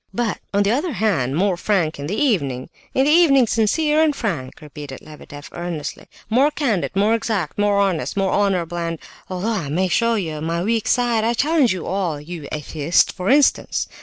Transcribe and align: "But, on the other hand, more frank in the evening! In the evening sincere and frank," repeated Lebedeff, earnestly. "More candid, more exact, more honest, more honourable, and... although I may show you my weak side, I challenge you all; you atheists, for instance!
"But, 0.15 0.39
on 0.51 0.63
the 0.63 0.71
other 0.71 0.93
hand, 0.93 1.35
more 1.35 1.55
frank 1.55 1.99
in 1.99 2.07
the 2.07 2.17
evening! 2.19 2.71
In 2.95 3.05
the 3.05 3.11
evening 3.11 3.45
sincere 3.45 4.01
and 4.01 4.15
frank," 4.15 4.59
repeated 4.59 4.99
Lebedeff, 5.03 5.51
earnestly. 5.53 6.07
"More 6.27 6.49
candid, 6.49 6.95
more 6.95 7.13
exact, 7.13 7.59
more 7.59 7.77
honest, 7.77 8.17
more 8.17 8.31
honourable, 8.33 8.79
and... 8.79 8.97
although 9.29 9.49
I 9.53 9.69
may 9.69 9.89
show 9.89 10.15
you 10.15 10.41
my 10.41 10.63
weak 10.63 10.87
side, 10.87 11.23
I 11.23 11.35
challenge 11.35 11.71
you 11.71 11.85
all; 11.85 12.19
you 12.19 12.47
atheists, 12.51 13.11
for 13.11 13.29
instance! 13.29 13.87